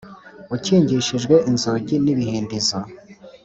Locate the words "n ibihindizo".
2.03-2.77